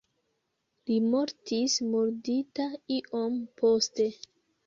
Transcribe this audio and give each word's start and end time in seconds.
Li 0.91 0.95
mortis 1.09 1.75
murdita 1.91 2.67
iom 2.97 3.37
poste. 3.63 4.09